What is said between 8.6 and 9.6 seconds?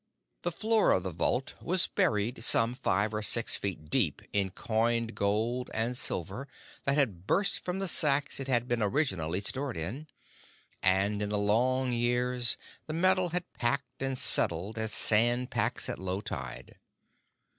been originally